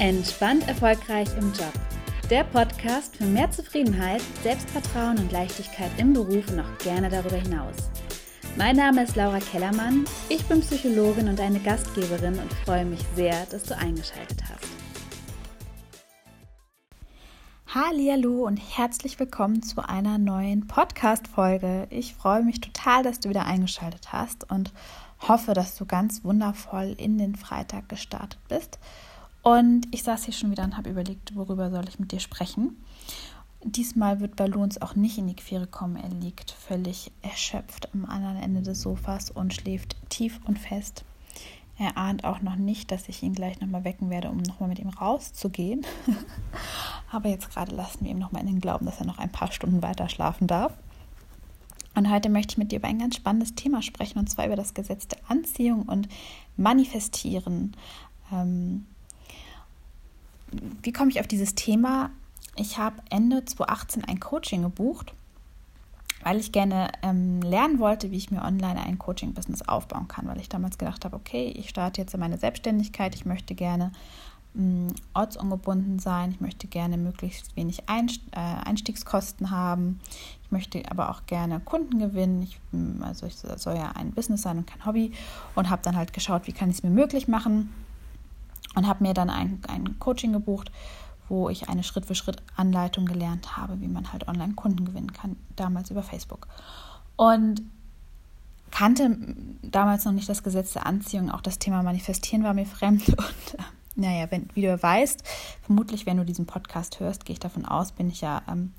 Entspannt 0.00 0.66
erfolgreich 0.66 1.28
im 1.36 1.52
Job. 1.52 1.74
Der 2.30 2.42
Podcast 2.44 3.18
für 3.18 3.26
mehr 3.26 3.50
Zufriedenheit, 3.50 4.22
Selbstvertrauen 4.42 5.18
und 5.18 5.30
Leichtigkeit 5.30 5.90
im 5.98 6.14
Beruf 6.14 6.50
und 6.50 6.60
auch 6.60 6.78
gerne 6.78 7.10
darüber 7.10 7.36
hinaus. 7.36 7.74
Mein 8.56 8.76
Name 8.76 9.02
ist 9.02 9.14
Laura 9.14 9.40
Kellermann, 9.40 10.06
ich 10.30 10.42
bin 10.46 10.62
Psychologin 10.62 11.28
und 11.28 11.38
eine 11.38 11.60
Gastgeberin 11.60 12.38
und 12.38 12.50
freue 12.64 12.86
mich 12.86 13.00
sehr, 13.14 13.44
dass 13.50 13.64
du 13.64 13.76
eingeschaltet 13.76 14.42
hast. 14.48 14.66
Hallo 17.66 18.46
und 18.46 18.56
herzlich 18.56 19.20
willkommen 19.20 19.62
zu 19.62 19.86
einer 19.86 20.16
neuen 20.16 20.66
Podcast 20.66 21.28
Folge. 21.28 21.86
Ich 21.90 22.14
freue 22.14 22.42
mich 22.42 22.62
total, 22.62 23.02
dass 23.02 23.20
du 23.20 23.28
wieder 23.28 23.44
eingeschaltet 23.44 24.14
hast 24.14 24.50
und 24.50 24.72
hoffe, 25.28 25.52
dass 25.52 25.76
du 25.76 25.84
ganz 25.84 26.24
wundervoll 26.24 26.94
in 26.96 27.18
den 27.18 27.34
Freitag 27.34 27.90
gestartet 27.90 28.40
bist 28.48 28.78
und 29.42 29.86
ich 29.90 30.02
saß 30.02 30.24
hier 30.24 30.34
schon 30.34 30.50
wieder 30.50 30.64
und 30.64 30.76
habe 30.76 30.90
überlegt, 30.90 31.34
worüber 31.34 31.70
soll 31.70 31.88
ich 31.88 31.98
mit 31.98 32.12
dir 32.12 32.20
sprechen. 32.20 32.76
Diesmal 33.62 34.20
wird 34.20 34.36
Ballons 34.36 34.80
auch 34.80 34.94
nicht 34.94 35.18
in 35.18 35.26
die 35.26 35.36
Quere 35.36 35.66
kommen. 35.66 35.96
Er 35.96 36.08
liegt 36.08 36.50
völlig 36.50 37.12
erschöpft 37.20 37.92
am 37.92 38.06
anderen 38.06 38.36
Ende 38.36 38.62
des 38.62 38.80
Sofas 38.80 39.30
und 39.30 39.52
schläft 39.52 39.96
tief 40.08 40.40
und 40.46 40.58
fest. 40.58 41.04
Er 41.78 41.96
ahnt 41.96 42.24
auch 42.24 42.42
noch 42.42 42.56
nicht, 42.56 42.90
dass 42.90 43.08
ich 43.08 43.22
ihn 43.22 43.34
gleich 43.34 43.60
nochmal 43.60 43.84
wecken 43.84 44.10
werde, 44.10 44.30
um 44.30 44.38
nochmal 44.38 44.68
mit 44.68 44.78
ihm 44.78 44.88
rauszugehen. 44.88 45.86
Aber 47.10 47.30
jetzt 47.30 47.50
gerade 47.50 47.74
lassen 47.74 48.04
wir 48.04 48.10
ihm 48.10 48.18
nochmal 48.18 48.42
in 48.42 48.48
den 48.48 48.60
Glauben, 48.60 48.84
dass 48.84 49.00
er 49.00 49.06
noch 49.06 49.18
ein 49.18 49.32
paar 49.32 49.50
Stunden 49.50 49.82
weiter 49.82 50.08
schlafen 50.10 50.46
darf. 50.46 50.74
Und 51.94 52.10
heute 52.10 52.28
möchte 52.28 52.52
ich 52.52 52.58
mit 52.58 52.70
dir 52.70 52.78
über 52.78 52.88
ein 52.88 52.98
ganz 52.98 53.16
spannendes 53.16 53.54
Thema 53.54 53.82
sprechen, 53.82 54.18
und 54.18 54.28
zwar 54.28 54.46
über 54.46 54.56
das 54.56 54.74
Gesetz 54.74 55.08
der 55.08 55.18
Anziehung 55.28 55.82
und 55.82 56.08
Manifestieren. 56.56 57.74
Ähm, 58.32 58.86
wie 60.82 60.92
komme 60.92 61.10
ich 61.10 61.20
auf 61.20 61.26
dieses 61.26 61.54
Thema? 61.54 62.10
Ich 62.56 62.78
habe 62.78 62.96
Ende 63.10 63.44
2018 63.44 64.04
ein 64.04 64.20
Coaching 64.20 64.62
gebucht, 64.62 65.14
weil 66.22 66.38
ich 66.38 66.52
gerne 66.52 66.90
ähm, 67.02 67.40
lernen 67.40 67.78
wollte, 67.78 68.10
wie 68.10 68.16
ich 68.16 68.30
mir 68.30 68.42
online 68.42 68.80
ein 68.80 68.98
Coaching-Business 68.98 69.62
aufbauen 69.62 70.08
kann, 70.08 70.26
weil 70.26 70.40
ich 70.40 70.48
damals 70.48 70.76
gedacht 70.76 71.04
habe, 71.04 71.16
okay, 71.16 71.52
ich 71.56 71.70
starte 71.70 72.00
jetzt 72.00 72.14
in 72.14 72.20
meine 72.20 72.38
Selbstständigkeit, 72.38 73.14
ich 73.14 73.24
möchte 73.24 73.54
gerne 73.54 73.92
ähm, 74.54 74.88
ortsungebunden 75.14 75.98
sein, 75.98 76.32
ich 76.32 76.40
möchte 76.40 76.66
gerne 76.66 76.98
möglichst 76.98 77.56
wenig 77.56 77.88
Einst 77.88 78.20
äh, 78.32 78.38
Einstiegskosten 78.38 79.50
haben, 79.50 80.00
ich 80.42 80.50
möchte 80.50 80.82
aber 80.90 81.10
auch 81.10 81.24
gerne 81.26 81.60
Kunden 81.60 81.98
gewinnen, 81.98 82.42
ich, 82.42 82.58
hm, 82.72 83.02
also 83.02 83.26
ich 83.26 83.36
soll 83.36 83.76
ja 83.76 83.92
ein 83.92 84.10
Business 84.10 84.42
sein 84.42 84.58
und 84.58 84.66
kein 84.66 84.84
Hobby 84.84 85.12
und 85.54 85.70
habe 85.70 85.82
dann 85.82 85.96
halt 85.96 86.12
geschaut, 86.12 86.46
wie 86.46 86.52
kann 86.52 86.68
ich 86.68 86.76
es 86.76 86.82
mir 86.82 86.90
möglich 86.90 87.28
machen 87.28 87.72
und 88.74 88.86
habe 88.86 89.04
mir 89.04 89.14
dann 89.14 89.30
ein, 89.30 89.60
ein 89.68 89.98
Coaching 89.98 90.32
gebucht, 90.32 90.70
wo 91.28 91.48
ich 91.48 91.68
eine 91.68 91.82
Schritt-für-Schritt-Anleitung 91.82 93.06
gelernt 93.06 93.56
habe, 93.56 93.80
wie 93.80 93.88
man 93.88 94.12
halt 94.12 94.28
online 94.28 94.54
Kunden 94.54 94.84
gewinnen 94.84 95.12
kann, 95.12 95.36
damals 95.56 95.90
über 95.90 96.02
Facebook. 96.02 96.48
Und 97.16 97.62
kannte 98.70 99.16
damals 99.62 100.04
noch 100.04 100.12
nicht 100.12 100.28
das 100.28 100.42
Gesetz 100.42 100.72
der 100.72 100.86
Anziehung, 100.86 101.30
auch 101.30 101.40
das 101.40 101.58
Thema 101.58 101.82
Manifestieren 101.82 102.44
war 102.44 102.54
mir 102.54 102.66
fremd. 102.66 103.08
Und 103.08 103.58
äh, 103.58 103.62
naja, 103.96 104.26
wenn, 104.30 104.48
wie 104.54 104.62
du 104.62 104.82
weißt, 104.82 105.22
vermutlich, 105.62 106.06
wenn 106.06 106.16
du 106.16 106.24
diesen 106.24 106.46
Podcast 106.46 107.00
hörst, 107.00 107.24
gehe 107.24 107.34
ich 107.34 107.40
davon 107.40 107.64
aus, 107.64 107.92
bin 107.92 108.08
ich 108.08 108.20
ja, 108.20 108.42
ähm, 108.48 108.72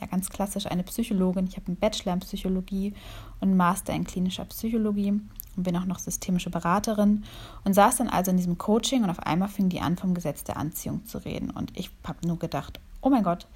ja 0.00 0.06
ganz 0.06 0.30
klassisch 0.30 0.66
eine 0.66 0.82
Psychologin. 0.82 1.46
Ich 1.46 1.56
habe 1.56 1.68
einen 1.68 1.76
Bachelor 1.76 2.12
in 2.14 2.20
Psychologie 2.20 2.94
und 3.40 3.48
einen 3.48 3.56
Master 3.56 3.94
in 3.94 4.04
klinischer 4.04 4.44
Psychologie 4.44 5.20
und 5.56 5.62
bin 5.62 5.76
auch 5.76 5.84
noch 5.84 5.98
systemische 5.98 6.50
Beraterin 6.50 7.24
und 7.64 7.74
saß 7.74 7.96
dann 7.96 8.08
also 8.08 8.30
in 8.30 8.36
diesem 8.36 8.58
Coaching 8.58 9.04
und 9.04 9.10
auf 9.10 9.20
einmal 9.20 9.48
fing 9.48 9.68
die 9.68 9.80
an, 9.80 9.96
vom 9.96 10.14
Gesetz 10.14 10.44
der 10.44 10.56
Anziehung 10.56 11.04
zu 11.06 11.18
reden. 11.18 11.50
Und 11.50 11.76
ich 11.78 11.90
habe 12.04 12.26
nur 12.26 12.38
gedacht, 12.38 12.80
oh 13.00 13.10
mein 13.10 13.22
Gott, 13.22 13.46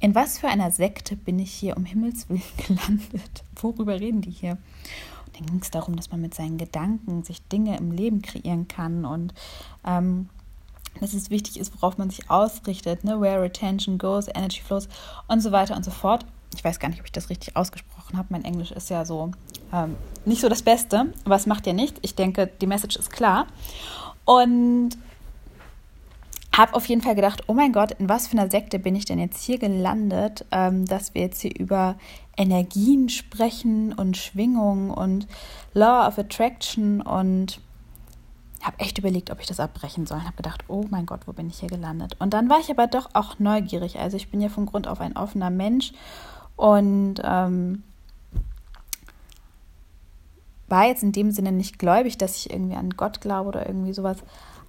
in 0.00 0.14
was 0.14 0.38
für 0.38 0.48
einer 0.48 0.70
Sekte 0.70 1.16
bin 1.16 1.38
ich 1.38 1.52
hier 1.52 1.76
um 1.76 1.84
Himmels 1.84 2.28
Willen 2.28 2.42
gelandet? 2.66 3.44
Worüber 3.56 3.98
reden 3.98 4.20
die 4.20 4.30
hier? 4.30 4.52
Und 5.26 5.36
dann 5.36 5.46
ging 5.46 5.60
es 5.60 5.70
darum, 5.70 5.96
dass 5.96 6.10
man 6.10 6.20
mit 6.20 6.34
seinen 6.34 6.58
Gedanken 6.58 7.24
sich 7.24 7.46
Dinge 7.48 7.76
im 7.76 7.90
Leben 7.90 8.22
kreieren 8.22 8.68
kann 8.68 9.04
und 9.04 9.34
ähm, 9.84 10.28
dass 11.00 11.14
es 11.14 11.30
wichtig 11.30 11.58
ist, 11.58 11.74
worauf 11.76 11.98
man 11.98 12.10
sich 12.10 12.30
ausrichtet, 12.30 13.04
ne? 13.04 13.20
where 13.20 13.44
attention 13.44 13.98
goes, 13.98 14.28
energy 14.28 14.62
flows 14.62 14.88
und 15.26 15.40
so 15.40 15.52
weiter 15.52 15.76
und 15.76 15.84
so 15.84 15.90
fort. 15.90 16.24
Ich 16.54 16.64
weiß 16.64 16.80
gar 16.80 16.88
nicht, 16.88 17.00
ob 17.00 17.06
ich 17.06 17.12
das 17.12 17.30
richtig 17.30 17.56
ausgesprochen 17.56 18.16
habe. 18.16 18.28
Mein 18.30 18.44
Englisch 18.44 18.70
ist 18.70 18.90
ja 18.90 19.04
so 19.04 19.30
ähm, 19.72 19.96
nicht 20.24 20.40
so 20.40 20.48
das 20.48 20.62
Beste, 20.62 21.12
aber 21.24 21.36
es 21.36 21.46
macht 21.46 21.66
ja 21.66 21.72
nichts. 21.72 21.98
Ich 22.02 22.14
denke, 22.14 22.46
die 22.60 22.66
Message 22.66 22.96
ist 22.96 23.10
klar. 23.10 23.46
Und 24.24 24.96
habe 26.58 26.74
auf 26.74 26.86
jeden 26.86 27.02
Fall 27.02 27.14
gedacht, 27.14 27.44
oh 27.46 27.54
mein 27.54 27.72
Gott, 27.72 27.92
in 27.92 28.08
was 28.08 28.26
für 28.26 28.36
einer 28.36 28.50
Sekte 28.50 28.80
bin 28.80 28.96
ich 28.96 29.04
denn 29.04 29.20
jetzt 29.20 29.42
hier 29.44 29.58
gelandet, 29.58 30.44
ähm, 30.50 30.86
dass 30.86 31.14
wir 31.14 31.22
jetzt 31.22 31.40
hier 31.40 31.56
über 31.56 31.96
Energien 32.36 33.08
sprechen 33.08 33.92
und 33.92 34.16
Schwingungen 34.16 34.90
und 34.90 35.28
Law 35.72 36.08
of 36.08 36.18
Attraction 36.18 37.00
und 37.00 37.60
habe 38.60 38.80
echt 38.80 38.98
überlegt, 38.98 39.30
ob 39.30 39.40
ich 39.40 39.46
das 39.46 39.60
abbrechen 39.60 40.06
soll. 40.06 40.22
Habe 40.22 40.36
gedacht, 40.36 40.64
oh 40.66 40.84
mein 40.90 41.06
Gott, 41.06 41.20
wo 41.26 41.32
bin 41.32 41.48
ich 41.48 41.60
hier 41.60 41.68
gelandet? 41.68 42.16
Und 42.18 42.34
dann 42.34 42.50
war 42.50 42.58
ich 42.58 42.70
aber 42.70 42.88
doch 42.88 43.10
auch 43.12 43.38
neugierig. 43.38 44.00
Also 44.00 44.16
ich 44.16 44.30
bin 44.30 44.40
ja 44.40 44.48
von 44.48 44.66
Grund 44.66 44.88
auf 44.88 45.00
ein 45.00 45.16
offener 45.16 45.50
Mensch 45.50 45.92
und 46.58 47.22
ähm, 47.22 47.84
war 50.66 50.86
jetzt 50.86 51.04
in 51.04 51.12
dem 51.12 51.30
Sinne 51.30 51.52
nicht 51.52 51.78
gläubig, 51.78 52.18
dass 52.18 52.36
ich 52.36 52.50
irgendwie 52.50 52.74
an 52.74 52.90
Gott 52.90 53.20
glaube 53.20 53.48
oder 53.48 53.66
irgendwie 53.66 53.94
sowas. 53.94 54.18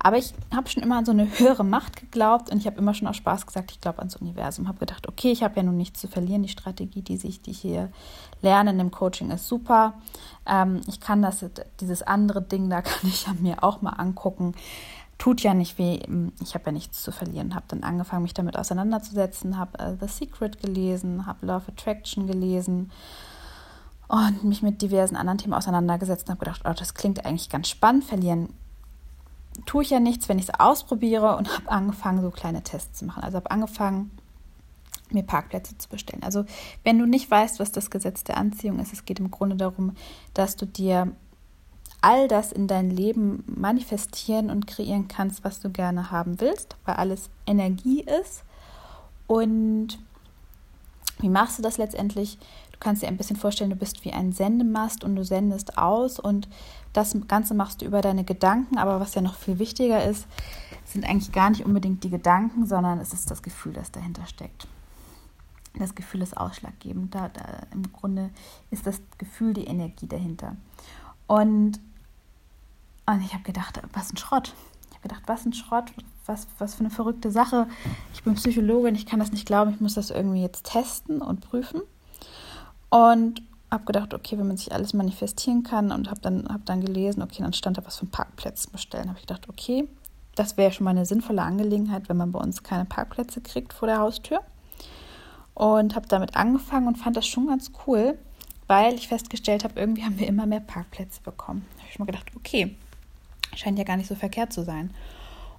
Aber 0.01 0.17
ich 0.17 0.33
habe 0.55 0.69
schon 0.69 0.83
immer 0.83 0.99
an 0.99 1.05
so 1.05 1.11
eine 1.11 1.39
höhere 1.39 1.65
Macht 1.65 1.97
geglaubt 1.97 2.51
und 2.51 2.59
ich 2.59 2.67
habe 2.67 2.77
immer 2.77 2.93
schon 2.93 3.07
aus 3.07 3.17
Spaß 3.17 3.45
gesagt, 3.45 3.71
ich 3.71 3.81
glaube 3.81 3.99
ans 3.99 4.15
Universum. 4.15 4.67
Habe 4.67 4.79
gedacht, 4.79 5.09
okay, 5.09 5.31
ich 5.31 5.43
habe 5.43 5.57
ja 5.57 5.63
nun 5.63 5.75
nichts 5.75 5.99
zu 5.99 6.07
verlieren. 6.07 6.43
Die 6.43 6.49
Strategie, 6.49 7.01
die 7.01 7.15
ich 7.15 7.41
die 7.41 7.51
hier 7.51 7.91
lerne 8.41 8.73
dem 8.73 8.91
Coaching, 8.91 9.31
ist 9.31 9.47
super. 9.47 9.95
Ähm, 10.45 10.81
ich 10.87 11.01
kann 11.01 11.21
das, 11.23 11.43
dieses 11.81 12.03
andere 12.03 12.41
Ding, 12.43 12.69
da 12.69 12.81
kann 12.83 13.09
ich 13.09 13.25
ja 13.25 13.33
mir 13.33 13.63
auch 13.63 13.81
mal 13.81 13.93
angucken. 13.93 14.53
Tut 15.19 15.41
ja 15.41 15.53
nicht 15.53 15.77
weh. 15.77 15.99
Ich 16.41 16.55
habe 16.55 16.65
ja 16.67 16.71
nichts 16.71 17.03
zu 17.03 17.11
verlieren. 17.11 17.53
Habe 17.53 17.65
dann 17.67 17.83
angefangen, 17.83 18.23
mich 18.23 18.33
damit 18.33 18.57
auseinanderzusetzen. 18.57 19.59
Habe 19.59 19.77
äh, 19.77 19.95
The 19.99 20.07
Secret 20.07 20.59
gelesen, 20.59 21.27
habe 21.27 21.45
Love 21.45 21.65
Attraction 21.67 22.25
gelesen 22.25 22.89
und 24.07 24.43
mich 24.43 24.63
mit 24.63 24.81
diversen 24.81 25.15
anderen 25.15 25.37
Themen 25.37 25.53
auseinandergesetzt 25.53 26.27
und 26.27 26.31
habe 26.31 26.45
gedacht, 26.45 26.61
oh, 26.65 26.73
das 26.73 26.95
klingt 26.95 27.25
eigentlich 27.25 27.49
ganz 27.49 27.69
spannend. 27.69 28.05
Verlieren 28.05 28.49
tue 29.65 29.83
ich 29.83 29.91
ja 29.91 29.99
nichts, 29.99 30.27
wenn 30.29 30.39
ich 30.39 30.49
es 30.49 30.59
ausprobiere 30.59 31.35
und 31.37 31.53
habe 31.53 31.69
angefangen, 31.69 32.21
so 32.21 32.31
kleine 32.31 32.63
Tests 32.63 32.99
zu 32.99 33.05
machen. 33.05 33.23
Also 33.23 33.37
habe 33.37 33.51
angefangen, 33.51 34.11
mir 35.11 35.23
Parkplätze 35.23 35.77
zu 35.77 35.89
bestellen. 35.89 36.23
Also 36.23 36.45
wenn 36.83 36.97
du 36.97 37.05
nicht 37.05 37.29
weißt, 37.29 37.59
was 37.59 37.71
das 37.71 37.89
Gesetz 37.89 38.23
der 38.23 38.37
Anziehung 38.37 38.79
ist, 38.79 38.93
es 38.93 39.05
geht 39.05 39.19
im 39.19 39.31
Grunde 39.31 39.55
darum, 39.55 39.95
dass 40.33 40.55
du 40.55 40.65
dir 40.65 41.11
all 42.01 42.27
das 42.27 42.51
in 42.51 42.67
dein 42.67 42.89
Leben 42.89 43.43
manifestieren 43.47 44.49
und 44.49 44.67
kreieren 44.67 45.07
kannst, 45.07 45.43
was 45.43 45.59
du 45.59 45.69
gerne 45.69 46.11
haben 46.11 46.39
willst, 46.39 46.75
weil 46.85 46.95
alles 46.95 47.29
Energie 47.45 48.01
ist. 48.21 48.43
Und 49.27 49.99
wie 51.19 51.29
machst 51.29 51.59
du 51.59 51.63
das 51.63 51.77
letztendlich? 51.77 52.37
Du 52.71 52.77
kannst 52.79 53.03
dir 53.03 53.07
ein 53.07 53.17
bisschen 53.17 53.35
vorstellen, 53.35 53.69
du 53.69 53.75
bist 53.75 54.05
wie 54.05 54.13
ein 54.13 54.31
Sendemast 54.31 55.03
und 55.03 55.15
du 55.15 55.25
sendest 55.25 55.77
aus 55.77 56.19
und 56.19 56.47
das 56.93 57.15
Ganze 57.27 57.53
machst 57.53 57.81
du 57.81 57.85
über 57.85 58.01
deine 58.01 58.23
Gedanken. 58.23 58.77
Aber 58.77 58.99
was 58.99 59.15
ja 59.15 59.21
noch 59.21 59.35
viel 59.35 59.59
wichtiger 59.59 60.03
ist, 60.03 60.25
sind 60.85 61.05
eigentlich 61.05 61.31
gar 61.33 61.49
nicht 61.49 61.65
unbedingt 61.65 62.03
die 62.03 62.09
Gedanken, 62.09 62.65
sondern 62.65 62.99
es 62.99 63.13
ist 63.13 63.29
das 63.29 63.43
Gefühl, 63.43 63.73
das 63.73 63.91
dahinter 63.91 64.25
steckt. 64.25 64.67
Das 65.77 65.93
Gefühl 65.93 66.21
ist 66.21 66.35
ausschlaggebend. 66.35 67.13
Da, 67.13 67.29
da, 67.29 67.43
Im 67.71 67.91
Grunde 67.91 68.29
ist 68.71 68.87
das 68.87 69.01
Gefühl 69.17 69.53
die 69.53 69.65
Energie 69.65 70.07
dahinter. 70.07 70.55
Und, 71.27 71.79
und 73.09 73.21
ich 73.23 73.33
habe 73.33 73.43
gedacht, 73.43 73.81
was 73.93 74.13
ein 74.13 74.17
Schrott. 74.17 74.53
Ich 74.89 74.97
habe 74.97 75.07
gedacht, 75.07 75.23
was 75.25 75.45
ein 75.45 75.53
Schrott, 75.53 75.85
was, 76.27 76.47
was 76.59 76.75
für 76.75 76.81
eine 76.81 76.91
verrückte 76.91 77.31
Sache. 77.31 77.67
Ich 78.13 78.23
bin 78.23 78.35
Psychologin, 78.35 78.93
ich 78.93 79.07
kann 79.07 79.19
das 79.19 79.31
nicht 79.31 79.47
glauben, 79.47 79.71
ich 79.71 79.81
muss 79.81 79.95
das 79.95 80.11
irgendwie 80.11 80.41
jetzt 80.41 80.65
testen 80.65 81.21
und 81.21 81.41
prüfen. 81.41 81.81
Und 82.89 83.41
habe 83.71 83.85
gedacht, 83.85 84.13
okay, 84.13 84.37
wenn 84.37 84.47
man 84.47 84.57
sich 84.57 84.71
alles 84.71 84.93
manifestieren 84.93 85.63
kann 85.63 85.91
und 85.91 86.09
habe 86.09 86.21
dann, 86.21 86.47
hab 86.49 86.65
dann 86.65 86.81
gelesen, 86.81 87.23
okay, 87.23 87.41
dann 87.41 87.53
stand 87.53 87.77
da 87.77 87.85
was 87.85 87.97
von 87.97 88.09
Parkplätzen 88.09 88.71
bestellen. 88.71 89.09
Habe 89.09 89.19
ich 89.19 89.25
gedacht, 89.25 89.49
okay, 89.49 89.87
das 90.35 90.57
wäre 90.57 90.71
schon 90.71 90.85
mal 90.85 90.91
eine 90.91 91.05
sinnvolle 91.05 91.41
Angelegenheit, 91.41 92.09
wenn 92.09 92.17
man 92.17 92.31
bei 92.31 92.39
uns 92.39 92.63
keine 92.63 92.85
Parkplätze 92.85 93.41
kriegt 93.41 93.73
vor 93.73 93.87
der 93.87 93.99
Haustür. 93.99 94.41
Und 95.55 95.95
habe 95.95 96.07
damit 96.07 96.35
angefangen 96.35 96.87
und 96.87 96.97
fand 96.97 97.17
das 97.17 97.27
schon 97.27 97.47
ganz 97.47 97.71
cool, 97.85 98.17
weil 98.67 98.93
ich 98.93 99.07
festgestellt 99.07 99.63
habe, 99.63 99.79
irgendwie 99.79 100.03
haben 100.03 100.19
wir 100.19 100.27
immer 100.27 100.45
mehr 100.45 100.61
Parkplätze 100.61 101.21
bekommen. 101.21 101.65
Da 101.73 101.79
habe 101.79 101.89
ich 101.91 101.99
mir 101.99 102.05
gedacht, 102.05 102.31
okay, 102.35 102.75
scheint 103.55 103.77
ja 103.77 103.85
gar 103.85 103.97
nicht 103.97 104.07
so 104.07 104.15
verkehrt 104.15 104.53
zu 104.53 104.63
sein. 104.63 104.91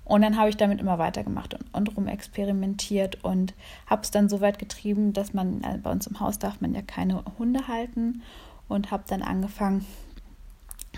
Und 0.04 0.22
dann 0.22 0.36
habe 0.36 0.48
ich 0.48 0.56
damit 0.56 0.80
immer 0.80 0.98
weitergemacht 0.98 1.54
und, 1.54 1.72
und 1.72 1.96
rum 1.96 2.08
experimentiert 2.08 3.22
und 3.22 3.54
habe 3.86 4.02
es 4.02 4.10
dann 4.10 4.28
so 4.28 4.40
weit 4.40 4.58
getrieben, 4.58 5.12
dass 5.12 5.34
man, 5.34 5.62
äh, 5.62 5.78
bei 5.80 5.90
uns 5.90 6.06
im 6.08 6.18
Haus 6.18 6.38
darf 6.38 6.60
man 6.60 6.74
ja 6.74 6.82
keine 6.82 7.22
Hunde 7.38 7.68
halten 7.68 8.22
und 8.68 8.90
habe 8.90 9.04
dann 9.06 9.22
angefangen, 9.22 9.86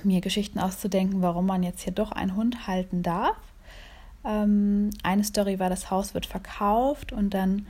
mir 0.03 0.21
Geschichten 0.21 0.59
auszudenken, 0.59 1.23
warum 1.23 1.47
man 1.47 1.63
jetzt 1.63 1.83
hier 1.83 1.93
doch 1.93 2.13
einen 2.13 2.37
Hund 2.37 2.67
halten 2.67 3.03
darf. 3.03 3.37
Ähm, 4.25 4.91
eine 5.03 5.25
Story 5.25 5.59
war, 5.59 5.69
das 5.69 5.91
Haus 5.91 6.15
wird 6.15 6.27
verkauft 6.27 7.13
und 7.13 7.35
dann 7.35 7.67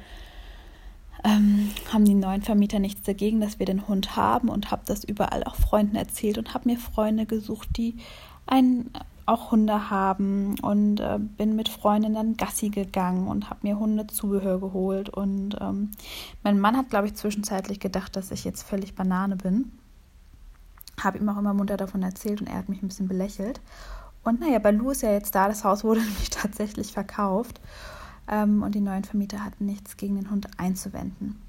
ähm, 1.25 1.71
haben 1.93 2.05
die 2.05 2.15
neuen 2.15 2.43
Vermieter 2.43 2.79
nichts 2.79 3.03
dagegen, 3.03 3.41
dass 3.41 3.59
wir 3.59 3.67
den 3.67 3.89
Hund 3.89 4.17
haben 4.17 4.49
und 4.49 4.71
habe 4.71 4.83
das 4.87 5.05
überall 5.05 5.45
auch 5.45 5.57
Freunden 5.57 5.97
erzählt 5.97 6.39
und 6.39 6.55
habe 6.55 6.69
mir 6.69 6.79
Freunde 6.79 7.27
gesucht, 7.27 7.69
die 7.77 7.97
einen 8.47 8.91
auch 9.27 9.51
Hunde 9.51 9.91
haben 9.91 10.59
und 10.61 11.01
äh, 11.01 11.19
bin 11.19 11.57
mit 11.57 11.69
Freundinnen 11.69 12.15
dann 12.15 12.37
Gassi 12.37 12.71
gegangen 12.71 13.29
und 13.29 13.51
habe 13.51 13.61
mir 13.63 13.79
Hundezubehör 13.79 14.61
geholt 14.61 15.09
und 15.09 15.57
ähm, 15.61 15.91
mein 16.43 16.59
Mann 16.61 16.77
hat 16.77 16.91
glaube 16.91 17.07
ich 17.07 17.15
zwischenzeitlich 17.15 17.81
gedacht, 17.81 18.17
dass 18.17 18.31
ich 18.31 18.45
jetzt 18.45 18.63
völlig 18.63 18.95
Banane 18.95 19.37
bin. 19.37 19.73
Habe 21.01 21.19
ihm 21.19 21.29
auch 21.29 21.39
immer 21.39 21.55
munter 21.55 21.77
davon 21.77 22.03
erzählt 22.03 22.41
und 22.41 22.49
er 22.49 22.59
hat 22.59 22.69
mich 22.69 22.83
ein 22.83 22.89
bisschen 22.89 23.09
belächelt. 23.09 23.61
Und 24.25 24.41
naja, 24.41 24.59
bei 24.59 24.71
Lou 24.71 24.91
ist 24.91 25.03
ja 25.03 25.13
jetzt 25.13 25.35
da, 25.35 25.49
das 25.49 25.65
Haus 25.65 25.85
wurde 25.85 26.01
nämlich 26.05 26.31
tatsächlich 26.31 26.93
verkauft 26.93 27.61
ähm, 28.29 28.63
und 28.63 28.75
die 28.75 28.81
neuen 28.81 29.05
Vermieter 29.05 29.45
hatten 29.45 29.67
nichts 29.67 29.97
gegen 29.97 30.17
den 30.17 30.31
Hund 30.31 30.49
einzuwenden. 30.59 31.41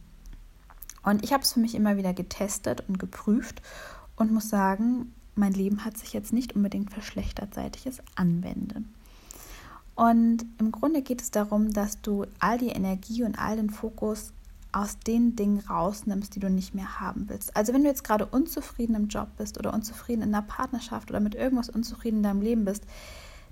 Und 1.03 1.23
ich 1.23 1.33
habe 1.33 1.43
es 1.43 1.53
für 1.53 1.59
mich 1.59 1.75
immer 1.75 1.97
wieder 1.97 2.13
getestet 2.13 2.87
und 2.87 2.97
geprüft 2.97 3.61
und 4.15 4.31
muss 4.31 4.49
sagen, 4.49 5.13
mein 5.35 5.53
Leben 5.53 5.85
hat 5.85 5.97
sich 5.97 6.13
jetzt 6.13 6.33
nicht 6.33 6.55
unbedingt 6.55 6.91
verschlechtert, 6.91 7.53
seit 7.53 7.75
ich 7.75 7.85
es 7.85 8.01
anwende. 8.15 8.83
Und 9.95 10.45
im 10.59 10.71
Grunde 10.71 11.01
geht 11.01 11.21
es 11.21 11.31
darum, 11.31 11.71
dass 11.71 12.01
du 12.01 12.25
all 12.39 12.57
die 12.57 12.69
Energie 12.69 13.23
und 13.23 13.37
all 13.37 13.55
den 13.55 13.69
Fokus 13.69 14.33
aus 14.71 14.97
den 14.97 15.35
Dingen 15.35 15.59
rausnimmst, 15.59 16.35
die 16.35 16.39
du 16.39 16.49
nicht 16.49 16.73
mehr 16.73 16.99
haben 16.99 17.29
willst. 17.29 17.55
Also 17.55 17.73
wenn 17.73 17.83
du 17.83 17.89
jetzt 17.89 18.03
gerade 18.03 18.25
unzufrieden 18.25 18.95
im 18.95 19.07
Job 19.07 19.29
bist 19.37 19.59
oder 19.59 19.71
unzufrieden 19.71 20.23
in 20.23 20.33
einer 20.33 20.45
Partnerschaft 20.45 21.11
oder 21.11 21.19
mit 21.19 21.35
irgendwas 21.35 21.69
unzufrieden 21.69 22.17
in 22.17 22.23
deinem 22.23 22.41
Leben 22.41 22.65
bist, 22.65 22.83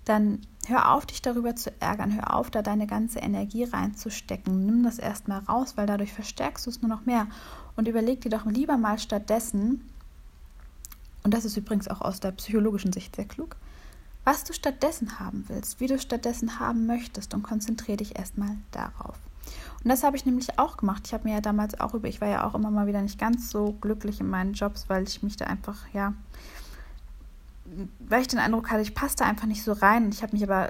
dann 0.03 0.39
hör 0.65 0.93
auf, 0.93 1.05
dich 1.05 1.21
darüber 1.21 1.55
zu 1.55 1.71
ärgern, 1.79 2.15
hör 2.15 2.35
auf, 2.35 2.49
da 2.49 2.63
deine 2.63 2.87
ganze 2.87 3.19
Energie 3.19 3.65
reinzustecken. 3.65 4.65
Nimm 4.65 4.81
das 4.81 4.97
erstmal 4.97 5.39
raus, 5.39 5.77
weil 5.77 5.85
dadurch 5.85 6.11
verstärkst 6.11 6.65
du 6.65 6.71
es 6.71 6.81
nur 6.81 6.89
noch 6.89 7.05
mehr. 7.05 7.27
Und 7.75 7.87
überleg 7.87 8.21
dir 8.21 8.29
doch 8.29 8.47
lieber 8.47 8.77
mal 8.77 8.97
stattdessen, 8.97 9.90
und 11.23 11.33
das 11.33 11.45
ist 11.45 11.57
übrigens 11.57 11.87
auch 11.87 12.01
aus 12.01 12.19
der 12.19 12.31
psychologischen 12.31 12.93
Sicht 12.93 13.15
sehr 13.15 13.25
klug, 13.25 13.55
was 14.23 14.43
du 14.43 14.53
stattdessen 14.53 15.19
haben 15.19 15.45
willst, 15.47 15.79
wie 15.79 15.87
du 15.87 15.97
stattdessen 15.99 16.59
haben 16.59 16.85
möchtest 16.85 17.33
und 17.33 17.43
konzentriere 17.43 17.97
dich 17.97 18.17
erstmal 18.17 18.57
darauf. 18.71 19.17
Und 19.83 19.89
das 19.89 20.03
habe 20.03 20.15
ich 20.15 20.25
nämlich 20.25 20.59
auch 20.59 20.77
gemacht. 20.77 21.03
Ich 21.05 21.13
habe 21.13 21.27
mir 21.27 21.35
ja 21.35 21.41
damals 21.41 21.79
auch 21.79 21.95
über, 21.95 22.07
ich 22.07 22.21
war 22.21 22.27
ja 22.27 22.45
auch 22.45 22.53
immer 22.53 22.69
mal 22.69 22.85
wieder 22.85 23.01
nicht 23.01 23.19
ganz 23.19 23.49
so 23.49 23.73
glücklich 23.81 24.19
in 24.19 24.29
meinen 24.29 24.53
Jobs, 24.53 24.89
weil 24.89 25.03
ich 25.03 25.23
mich 25.23 25.37
da 25.37 25.45
einfach, 25.45 25.87
ja, 25.91 26.13
weil 27.99 28.21
ich 28.21 28.27
den 28.27 28.39
Eindruck 28.39 28.69
hatte, 28.69 28.81
ich 28.81 28.93
passte 28.93 29.25
einfach 29.25 29.47
nicht 29.47 29.63
so 29.63 29.71
rein. 29.71 30.09
Ich 30.09 30.21
habe 30.21 30.33
mich 30.33 30.43
aber 30.43 30.69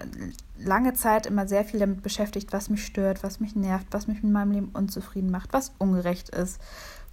lange 0.58 0.94
Zeit 0.94 1.26
immer 1.26 1.48
sehr 1.48 1.66
viel 1.66 1.80
damit 1.80 2.04
beschäftigt, 2.04 2.54
was 2.54 2.70
mich 2.70 2.86
stört, 2.86 3.24
was 3.24 3.40
mich 3.40 3.56
nervt, 3.56 3.88
was 3.92 4.08
mich 4.08 4.22
mit 4.24 4.32
meinem 4.32 4.52
Leben 4.52 4.70
unzufrieden 4.74 5.32
macht, 5.32 5.52
was 5.52 5.74
ungerecht 5.78 6.30
ist, 6.30 6.62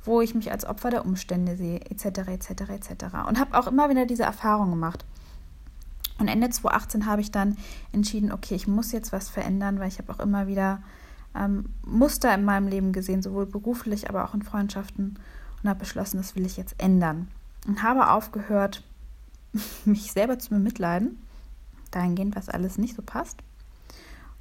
wo 0.05 0.21
ich 0.21 0.35
mich 0.35 0.51
als 0.53 0.65
Opfer 0.65 0.91
der 0.91 1.05
Umstände 1.05 1.57
sehe, 1.57 1.81
etc., 1.81 2.29
etc., 2.29 2.51
etc. 2.71 3.05
Und 3.29 3.39
habe 3.39 3.59
auch 3.59 3.67
immer 3.67 3.91
wieder 3.91 4.07
diese 4.07 4.23
Erfahrung 4.23 4.71
gemacht. 4.71 5.05
Und 6.19 6.29
Ende 6.29 6.51
2018 6.51 7.07
habe 7.07 7.21
ich 7.21 7.31
dann 7.31 7.57
entschieden, 7.93 8.33
okay, 8.33 8.55
ich 8.55 8.67
muss 8.67 8.93
jetzt 8.93 9.13
was 9.13 9.29
verändern, 9.29 9.79
weil 9.79 9.89
ich 9.89 9.99
habe 9.99 10.13
auch 10.13 10.19
immer 10.19 10.47
wieder 10.47 10.83
ähm, 11.35 11.67
Muster 11.87 12.35
in 12.35 12.45
meinem 12.45 12.69
Leben 12.69 12.93
gesehen, 12.93 13.23
sowohl 13.23 13.47
beruflich, 13.47 14.09
aber 14.09 14.25
auch 14.25 14.35
in 14.35 14.43
Freundschaften 14.43 15.19
und 15.63 15.69
habe 15.69 15.81
beschlossen, 15.81 16.17
das 16.17 16.35
will 16.35 16.47
ich 16.47 16.57
jetzt 16.57 16.75
ändern. 16.79 17.29
Und 17.67 17.83
habe 17.83 18.11
aufgehört, 18.11 18.83
mich 19.85 20.13
selber 20.13 20.39
zu 20.39 20.51
bemitleiden, 20.51 21.23
dahingehend, 21.91 22.37
was 22.37 22.49
alles 22.49 22.79
nicht 22.79 22.97
so 22.97 23.03
passt, 23.03 23.39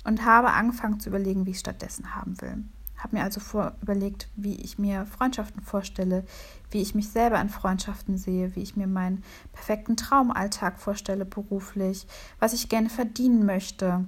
und 0.04 0.26
habe 0.26 0.52
angefangen 0.52 1.00
zu 1.00 1.10
überlegen, 1.10 1.46
wie 1.46 1.52
ich 1.52 1.60
stattdessen 1.60 2.16
haben 2.16 2.40
will. 2.42 2.64
Habe 2.98 3.18
mir 3.18 3.24
also 3.24 3.40
vor 3.40 3.76
überlegt, 3.82 4.28
wie 4.36 4.56
ich 4.56 4.80
mir 4.80 5.06
Freundschaften 5.06 5.62
vorstelle, 5.62 6.26
wie 6.72 6.82
ich 6.82 6.96
mich 6.96 7.10
selber 7.10 7.40
in 7.40 7.50
Freundschaften 7.50 8.18
sehe, 8.18 8.56
wie 8.56 8.64
ich 8.64 8.76
mir 8.76 8.88
meinen 8.88 9.24
perfekten 9.54 9.96
Traumalltag 9.98 10.80
vorstelle 10.80 11.26
beruflich, 11.26 12.08
was 12.40 12.54
ich 12.54 12.70
gerne 12.70 12.90
verdienen 12.90 13.46
möchte, 13.46 14.06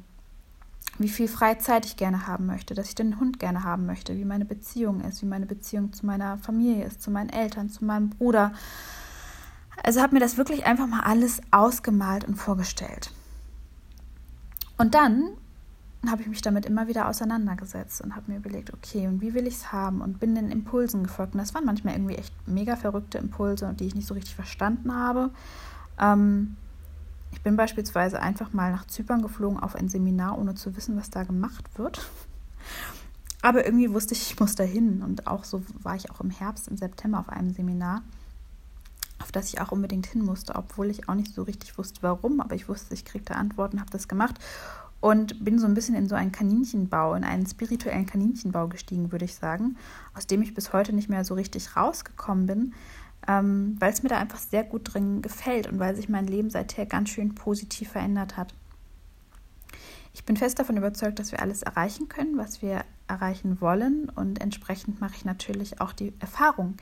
wie 0.97 1.09
viel 1.09 1.27
Freizeit 1.27 1.85
ich 1.85 1.97
gerne 1.97 2.27
haben 2.27 2.45
möchte, 2.45 2.73
dass 2.73 2.89
ich 2.89 2.95
den 2.95 3.19
Hund 3.19 3.39
gerne 3.39 3.63
haben 3.63 3.85
möchte, 3.85 4.17
wie 4.17 4.25
meine 4.25 4.45
Beziehung 4.45 5.01
ist, 5.01 5.21
wie 5.21 5.27
meine 5.27 5.45
Beziehung 5.45 5.93
zu 5.93 6.05
meiner 6.05 6.37
Familie 6.39 6.85
ist, 6.85 7.01
zu 7.01 7.11
meinen 7.11 7.29
Eltern, 7.29 7.69
zu 7.69 7.85
meinem 7.85 8.09
Bruder. 8.09 8.53
Also 9.83 10.01
habe 10.01 10.15
mir 10.15 10.19
das 10.19 10.37
wirklich 10.37 10.65
einfach 10.65 10.87
mal 10.87 11.01
alles 11.01 11.41
ausgemalt 11.51 12.25
und 12.25 12.35
vorgestellt. 12.35 13.11
Und 14.77 14.95
dann 14.95 15.29
habe 16.07 16.21
ich 16.21 16.29
mich 16.29 16.41
damit 16.41 16.65
immer 16.65 16.87
wieder 16.87 17.09
auseinandergesetzt 17.09 18.01
und 18.01 18.15
habe 18.15 18.31
mir 18.31 18.37
überlegt, 18.37 18.73
okay, 18.73 19.07
und 19.07 19.21
wie 19.21 19.33
will 19.33 19.47
ich 19.47 19.55
es 19.55 19.71
haben? 19.73 19.99
Und 20.01 20.19
bin 20.19 20.33
den 20.33 20.49
Impulsen 20.49 21.03
gefolgt. 21.03 21.33
Und 21.33 21.39
das 21.39 21.53
waren 21.53 21.65
manchmal 21.65 21.95
irgendwie 21.95 22.15
echt 22.15 22.33
mega 22.47 22.77
verrückte 22.77 23.17
Impulse, 23.17 23.73
die 23.77 23.85
ich 23.85 23.95
nicht 23.95 24.07
so 24.07 24.13
richtig 24.13 24.35
verstanden 24.35 24.95
habe. 24.95 25.31
Ähm, 25.99 26.55
ich 27.31 27.41
bin 27.41 27.57
beispielsweise 27.57 28.21
einfach 28.21 28.53
mal 28.53 28.71
nach 28.71 28.87
Zypern 28.87 29.21
geflogen 29.21 29.59
auf 29.59 29.75
ein 29.75 29.89
Seminar, 29.89 30.37
ohne 30.37 30.55
zu 30.55 30.75
wissen, 30.77 30.95
was 30.95 31.09
da 31.09 31.23
gemacht 31.23 31.77
wird. 31.77 32.09
Aber 33.41 33.65
irgendwie 33.65 33.91
wusste 33.93 34.13
ich, 34.13 34.31
ich 34.31 34.39
muss 34.39 34.55
da 34.55 34.63
hin. 34.63 35.01
Und 35.01 35.27
auch 35.27 35.43
so 35.43 35.61
war 35.83 35.95
ich 35.95 36.11
auch 36.11 36.21
im 36.21 36.29
Herbst, 36.29 36.69
im 36.69 36.77
September 36.77 37.19
auf 37.19 37.29
einem 37.29 37.51
Seminar, 37.51 38.03
auf 39.19 39.33
das 39.33 39.49
ich 39.49 39.59
auch 39.59 39.73
unbedingt 39.73 40.07
hin 40.07 40.23
musste, 40.23 40.55
obwohl 40.55 40.89
ich 40.89 41.09
auch 41.09 41.15
nicht 41.15 41.33
so 41.33 41.43
richtig 41.43 41.77
wusste, 41.77 42.01
warum. 42.03 42.39
Aber 42.39 42.55
ich 42.55 42.69
wusste, 42.69 42.93
ich 42.93 43.03
kriege 43.03 43.25
da 43.25 43.33
Antworten, 43.33 43.81
habe 43.81 43.91
das 43.91 44.07
gemacht 44.07 44.39
und 45.01 45.43
bin 45.43 45.59
so 45.59 45.65
ein 45.65 45.73
bisschen 45.73 45.95
in 45.95 46.09
so 46.09 46.15
einen 46.15 46.31
Kaninchenbau, 46.31 47.13
in 47.13 47.23
einen 47.23 47.45
spirituellen 47.45 48.05
Kaninchenbau 48.05 48.67
gestiegen, 48.67 49.11
würde 49.11 49.25
ich 49.25 49.35
sagen, 49.35 49.77
aus 50.13 50.27
dem 50.27 50.41
ich 50.41 50.53
bis 50.53 50.73
heute 50.73 50.93
nicht 50.93 51.09
mehr 51.09 51.23
so 51.23 51.35
richtig 51.35 51.75
rausgekommen 51.75 52.45
bin, 52.45 52.73
ähm, 53.27 53.75
weil 53.79 53.93
es 53.93 54.03
mir 54.03 54.09
da 54.09 54.17
einfach 54.17 54.39
sehr 54.39 54.63
gut 54.63 54.93
drin 54.93 55.21
gefällt 55.21 55.67
und 55.67 55.79
weil 55.79 55.95
sich 55.95 56.09
mein 56.09 56.27
Leben 56.27 56.49
seither 56.49 56.85
ganz 56.85 57.09
schön 57.09 57.35
positiv 57.35 57.89
verändert 57.89 58.37
hat. 58.37 58.53
Ich 60.13 60.25
bin 60.25 60.35
fest 60.35 60.59
davon 60.59 60.75
überzeugt, 60.75 61.19
dass 61.19 61.31
wir 61.31 61.41
alles 61.41 61.63
erreichen 61.63 62.09
können, 62.09 62.37
was 62.37 62.61
wir 62.61 62.83
erreichen 63.07 63.61
wollen 63.61 64.09
und 64.09 64.41
entsprechend 64.41 64.99
mache 64.99 65.15
ich 65.15 65.25
natürlich 65.25 65.79
auch 65.79 65.93
die 65.93 66.13
Erfahrung. 66.19 66.75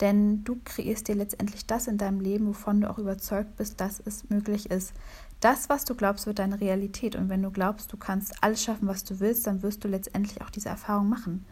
Denn 0.00 0.42
du 0.42 0.58
kreierst 0.64 1.06
dir 1.06 1.14
letztendlich 1.14 1.66
das 1.66 1.86
in 1.86 1.96
deinem 1.96 2.18
Leben, 2.18 2.48
wovon 2.48 2.80
du 2.80 2.90
auch 2.90 2.98
überzeugt 2.98 3.56
bist, 3.56 3.80
dass 3.80 4.02
es 4.04 4.28
möglich 4.30 4.70
ist. 4.70 4.94
Das, 5.42 5.68
was 5.68 5.84
du 5.84 5.96
glaubst, 5.96 6.26
wird 6.26 6.38
deine 6.38 6.60
Realität. 6.60 7.16
Und 7.16 7.28
wenn 7.28 7.42
du 7.42 7.50
glaubst, 7.50 7.92
du 7.92 7.96
kannst 7.96 8.32
alles 8.44 8.62
schaffen, 8.62 8.86
was 8.86 9.02
du 9.02 9.18
willst, 9.18 9.48
dann 9.48 9.60
wirst 9.62 9.82
du 9.82 9.88
letztendlich 9.88 10.40
auch 10.40 10.50
diese 10.50 10.68
Erfahrung 10.68 11.08
machen. 11.08 11.44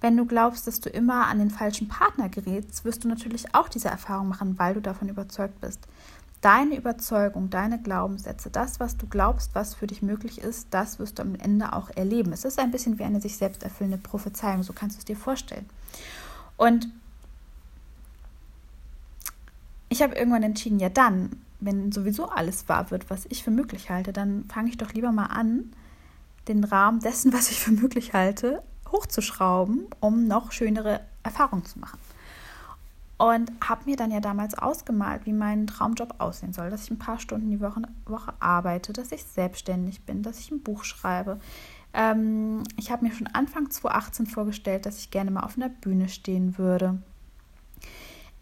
Wenn 0.00 0.16
du 0.16 0.26
glaubst, 0.26 0.66
dass 0.66 0.80
du 0.80 0.90
immer 0.90 1.28
an 1.28 1.38
den 1.38 1.50
falschen 1.50 1.86
Partner 1.86 2.28
gerätst, 2.28 2.84
wirst 2.84 3.04
du 3.04 3.08
natürlich 3.08 3.54
auch 3.54 3.68
diese 3.68 3.88
Erfahrung 3.88 4.26
machen, 4.26 4.58
weil 4.58 4.74
du 4.74 4.82
davon 4.82 5.08
überzeugt 5.08 5.60
bist. 5.60 5.86
Deine 6.40 6.76
Überzeugung, 6.76 7.48
deine 7.48 7.80
Glaubenssätze, 7.80 8.50
das, 8.50 8.80
was 8.80 8.96
du 8.96 9.06
glaubst, 9.06 9.54
was 9.54 9.76
für 9.76 9.86
dich 9.86 10.02
möglich 10.02 10.40
ist, 10.40 10.66
das 10.72 10.98
wirst 10.98 11.20
du 11.20 11.22
am 11.22 11.36
Ende 11.36 11.72
auch 11.72 11.88
erleben. 11.90 12.32
Es 12.32 12.44
ist 12.44 12.58
ein 12.58 12.72
bisschen 12.72 12.98
wie 12.98 13.04
eine 13.04 13.20
sich 13.20 13.36
selbst 13.36 13.62
erfüllende 13.62 13.98
Prophezeiung, 13.98 14.64
so 14.64 14.72
kannst 14.72 14.96
du 14.96 14.98
es 14.98 15.04
dir 15.04 15.16
vorstellen. 15.16 15.70
Und 16.56 16.88
ich 19.88 20.02
habe 20.02 20.16
irgendwann 20.16 20.42
entschieden, 20.42 20.80
ja 20.80 20.88
dann, 20.88 21.30
wenn 21.60 21.92
sowieso 21.92 22.28
alles 22.28 22.68
wahr 22.68 22.90
wird, 22.90 23.10
was 23.10 23.26
ich 23.26 23.42
für 23.42 23.50
möglich 23.50 23.90
halte, 23.90 24.12
dann 24.12 24.44
fange 24.48 24.68
ich 24.68 24.76
doch 24.76 24.92
lieber 24.92 25.12
mal 25.12 25.26
an, 25.26 25.72
den 26.48 26.64
Rahmen 26.64 27.00
dessen, 27.00 27.32
was 27.32 27.50
ich 27.50 27.60
für 27.60 27.72
möglich 27.72 28.12
halte, 28.12 28.62
hochzuschrauben, 28.90 29.86
um 30.00 30.26
noch 30.26 30.52
schönere 30.52 31.00
Erfahrungen 31.22 31.64
zu 31.64 31.78
machen. 31.78 31.98
Und 33.18 33.50
habe 33.66 33.86
mir 33.86 33.96
dann 33.96 34.10
ja 34.10 34.20
damals 34.20 34.58
ausgemalt, 34.58 35.24
wie 35.24 35.32
mein 35.32 35.66
Traumjob 35.66 36.16
aussehen 36.18 36.52
soll, 36.52 36.68
dass 36.68 36.84
ich 36.84 36.90
ein 36.90 36.98
paar 36.98 37.18
Stunden 37.18 37.50
die 37.50 37.60
Woche, 37.62 37.80
Woche 38.04 38.34
arbeite, 38.40 38.92
dass 38.92 39.10
ich 39.10 39.24
selbstständig 39.24 40.02
bin, 40.02 40.22
dass 40.22 40.38
ich 40.38 40.50
ein 40.50 40.62
Buch 40.62 40.84
schreibe. 40.84 41.40
Ähm, 41.94 42.62
ich 42.76 42.90
habe 42.90 43.06
mir 43.06 43.12
schon 43.12 43.26
Anfang 43.28 43.70
2018 43.70 44.26
vorgestellt, 44.26 44.84
dass 44.84 44.98
ich 44.98 45.10
gerne 45.10 45.30
mal 45.30 45.44
auf 45.44 45.56
einer 45.56 45.70
Bühne 45.70 46.10
stehen 46.10 46.58
würde. 46.58 46.98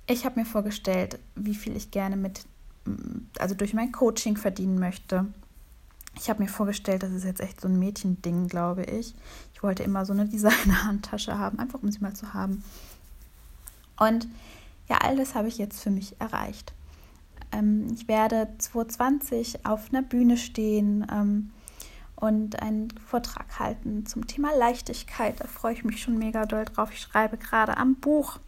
Ich 0.09 0.26
habe 0.26 0.40
mir 0.40 0.47
vorgestellt, 0.47 1.21
wie 1.37 1.54
viel 1.54 1.76
ich 1.76 1.92
gerne 1.92 2.16
mit, 2.16 2.44
also 3.38 3.54
durch 3.54 3.74
mein 3.74 3.92
Coaching 3.92 4.36
verdienen 4.36 4.78
möchte 4.78 5.26
ich 6.16 6.30
habe 6.30 6.42
mir 6.42 6.48
vorgestellt, 6.48 7.02
das 7.02 7.12
ist 7.12 7.24
jetzt 7.24 7.40
echt 7.40 7.60
so 7.60 7.68
ein 7.68 7.78
Mädchending, 7.78 8.48
glaube 8.48 8.84
ich. 8.84 9.14
Ich 9.52 9.62
wollte 9.62 9.82
immer 9.82 10.04
so 10.06 10.12
eine 10.12 10.26
Designer-Handtasche 10.28 11.38
haben, 11.38 11.58
einfach 11.58 11.82
um 11.82 11.90
sie 11.90 12.00
mal 12.00 12.14
zu 12.14 12.34
haben. 12.34 12.62
Und 13.98 14.28
ja, 14.88 14.98
all 14.98 15.16
das 15.16 15.34
habe 15.34 15.48
ich 15.48 15.58
jetzt 15.58 15.80
für 15.80 15.90
mich 15.90 16.20
erreicht. 16.20 16.72
Ähm, 17.52 17.88
ich 17.94 18.08
werde 18.08 18.48
2020 18.58 19.66
auf 19.66 19.88
einer 19.90 20.02
Bühne 20.02 20.36
stehen 20.36 21.06
ähm, 21.10 21.50
und 22.16 22.60
einen 22.60 22.88
Vortrag 22.98 23.58
halten 23.58 24.06
zum 24.06 24.26
Thema 24.26 24.54
Leichtigkeit. 24.56 25.40
Da 25.40 25.46
freue 25.46 25.74
ich 25.74 25.84
mich 25.84 26.02
schon 26.02 26.18
mega 26.18 26.46
doll 26.46 26.64
drauf. 26.64 26.90
Ich 26.92 27.00
schreibe 27.00 27.38
gerade 27.38 27.76
am 27.76 27.96
Buch, 27.96 28.38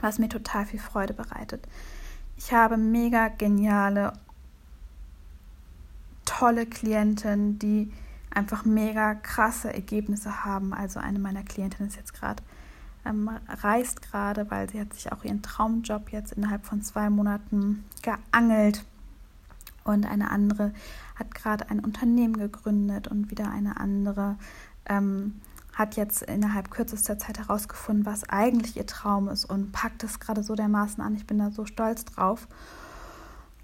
was 0.00 0.18
mir 0.18 0.28
total 0.28 0.66
viel 0.66 0.80
Freude 0.80 1.14
bereitet. 1.14 1.66
Ich 2.38 2.52
habe 2.52 2.76
mega 2.76 3.28
geniale 3.28 4.12
tolle 6.24 6.66
Klientinnen, 6.66 7.58
die 7.58 7.92
einfach 8.30 8.64
mega 8.64 9.14
krasse 9.16 9.74
Ergebnisse 9.74 10.44
haben. 10.44 10.72
Also 10.72 11.00
eine 11.00 11.18
meiner 11.18 11.42
Klientinnen 11.42 11.88
ist 11.88 11.96
jetzt 11.96 12.14
gerade 12.14 12.42
ähm, 13.04 13.28
reist 13.48 14.02
gerade, 14.02 14.48
weil 14.50 14.70
sie 14.70 14.80
hat 14.80 14.94
sich 14.94 15.10
auch 15.10 15.24
ihren 15.24 15.42
Traumjob 15.42 16.10
jetzt 16.10 16.32
innerhalb 16.32 16.64
von 16.64 16.80
zwei 16.82 17.10
Monaten 17.10 17.84
geangelt. 18.02 18.84
Und 19.82 20.06
eine 20.06 20.30
andere 20.30 20.72
hat 21.16 21.34
gerade 21.34 21.68
ein 21.70 21.80
Unternehmen 21.80 22.38
gegründet 22.38 23.08
und 23.08 23.32
wieder 23.32 23.50
eine 23.50 23.80
andere 23.80 24.36
ähm, 24.88 25.40
hat 25.78 25.96
jetzt 25.96 26.22
innerhalb 26.22 26.72
kürzester 26.72 27.18
Zeit 27.18 27.38
herausgefunden, 27.38 28.04
was 28.04 28.28
eigentlich 28.28 28.76
ihr 28.76 28.86
Traum 28.86 29.28
ist 29.28 29.44
und 29.44 29.70
packt 29.70 30.02
es 30.02 30.18
gerade 30.18 30.42
so 30.42 30.56
dermaßen 30.56 31.00
an. 31.02 31.14
Ich 31.14 31.24
bin 31.24 31.38
da 31.38 31.52
so 31.52 31.66
stolz 31.66 32.04
drauf. 32.04 32.48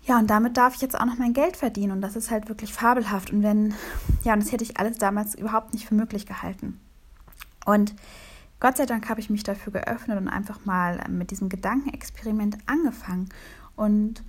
Ja, 0.04 0.18
und 0.18 0.28
damit 0.28 0.56
darf 0.56 0.76
ich 0.76 0.80
jetzt 0.80 0.98
auch 0.98 1.06
noch 1.06 1.18
mein 1.18 1.32
Geld 1.32 1.56
verdienen 1.56 1.90
und 1.90 2.02
das 2.02 2.14
ist 2.14 2.30
halt 2.30 2.48
wirklich 2.48 2.72
fabelhaft. 2.72 3.32
Und 3.32 3.42
wenn, 3.42 3.74
ja, 4.22 4.32
und 4.32 4.44
das 4.44 4.52
hätte 4.52 4.62
ich 4.62 4.78
alles 4.78 4.96
damals 4.96 5.34
überhaupt 5.34 5.72
nicht 5.72 5.88
für 5.88 5.96
möglich 5.96 6.24
gehalten. 6.24 6.78
Und 7.64 7.96
Gott 8.60 8.76
sei 8.76 8.86
Dank 8.86 9.08
habe 9.08 9.18
ich 9.20 9.28
mich 9.28 9.42
dafür 9.42 9.72
geöffnet 9.72 10.16
und 10.16 10.28
einfach 10.28 10.64
mal 10.64 11.00
mit 11.08 11.32
diesem 11.32 11.48
Gedankenexperiment 11.48 12.58
angefangen. 12.66 13.28
Und 13.74 14.22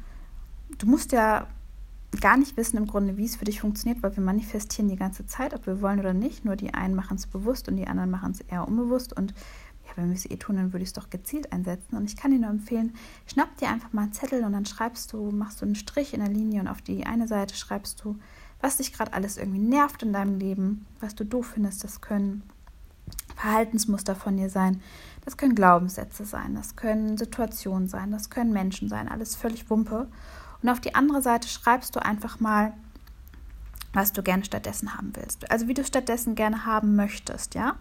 du 0.80 0.88
musst 0.88 1.12
ja 1.12 1.46
gar 2.22 2.38
nicht 2.38 2.58
wissen 2.58 2.78
im 2.78 2.88
Grunde, 2.88 3.18
wie 3.18 3.26
es 3.26 3.36
für 3.36 3.46
dich 3.46 3.62
funktioniert, 3.62 4.04
weil 4.04 4.16
wir 4.16 4.24
manifestieren 4.24 4.90
die 4.90 4.96
ganze 4.96 5.26
Zeit, 5.26 5.54
ob 5.54 5.66
wir 5.66 5.82
wollen 5.82 6.00
oder 6.00 6.14
nicht. 6.14 6.46
Nur 6.46 6.56
die 6.56 6.74
einen 6.74 6.96
machen 6.96 7.18
es 7.18 7.28
bewusst 7.28 7.68
und 7.68 7.78
die 7.78 7.88
anderen 7.88 8.12
machen 8.12 8.32
es 8.32 8.42
eher 8.42 8.68
unbewusst. 8.68 9.16
Und 9.16 9.34
ja, 9.86 9.92
wenn 9.96 10.10
wir 10.10 10.16
es 10.16 10.30
eh 10.30 10.38
tun, 10.38 10.56
dann 10.56 10.74
würde 10.74 10.84
ich 10.84 10.90
es 10.90 10.94
doch 10.94 11.10
gezielt 11.10 11.52
einsetzen. 11.52 11.96
Und 11.96 12.06
ich 12.06 12.18
kann 12.18 12.32
dir 12.32 12.40
nur 12.40 12.50
empfehlen, 12.50 12.94
schnapp 13.28 13.56
dir 13.58 13.70
einfach 13.70 13.94
mal 13.94 14.04
einen 14.04 14.14
Zettel 14.14 14.44
und 14.44 14.54
dann 14.54 14.66
schreibst 14.66 15.14
du, 15.14 15.32
machst 15.32 15.62
du 15.62 15.66
einen 15.66 15.76
Strich 15.76 16.14
in 16.14 16.20
der 16.20 16.30
Linie 16.30 16.62
und 16.62 16.68
auf 16.68 16.82
die 16.82 17.06
eine 17.06 17.28
Seite 17.28 17.56
schreibst 17.56 18.04
du, 18.04 18.18
was 18.62 18.78
dich 18.78 18.94
gerade 18.94 19.14
alles 19.14 19.38
irgendwie 19.38 19.60
nervt 19.60 20.04
in 20.04 20.14
deinem 20.14 20.40
Leben, 20.40 20.86
was 21.00 21.16
du 21.16 21.24
doof 21.24 21.52
findest. 21.54 21.84
Das 21.84 22.02
können 22.02 22.44
Verhaltensmuster 23.36 24.16
von 24.16 24.38
dir 24.38 24.50
sein. 24.50 24.82
Das 25.24 25.38
können 25.38 25.56
Glaubenssätze 25.56 26.24
sein, 26.24 26.56
das 26.56 26.76
können 26.76 27.18
Situationen 27.18 27.88
sein, 27.88 28.12
das 28.12 28.30
können 28.30 28.54
Menschen 28.54 28.90
sein, 28.90 29.08
alles 29.08 29.36
völlig 29.36 29.70
Wumpe. 29.70 30.08
Und 30.66 30.72
auf 30.72 30.82
die 30.82 30.96
andere 30.96 31.22
Seite 31.22 31.48
schreibst 31.48 31.96
du 31.96 32.04
einfach 32.04 32.40
mal, 32.40 32.74
was 33.94 34.14
du 34.14 34.24
gerne 34.24 34.44
stattdessen 34.44 34.98
haben 34.98 35.16
willst. 35.16 35.52
Also 35.52 35.68
wie 35.68 35.76
du 35.76 35.84
stattdessen 35.84 36.34
gerne 36.34 36.66
haben 36.66 36.96
möchtest, 36.96 37.54
ja? 37.54 37.76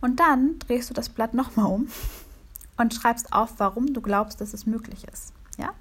Und 0.00 0.20
dann 0.20 0.58
drehst 0.60 0.88
du 0.88 0.94
das 0.94 1.10
Blatt 1.10 1.34
nochmal 1.34 1.66
um 1.66 1.88
und 2.78 2.94
schreibst 2.94 3.30
auf, 3.34 3.52
warum 3.58 3.92
du 3.92 4.00
glaubst, 4.00 4.40
dass 4.40 4.54
es 4.54 4.64
möglich 4.64 5.06
ist, 5.12 5.34
ja? 5.58 5.74